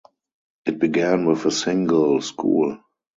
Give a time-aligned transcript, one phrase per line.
[0.65, 2.79] It began with a single school.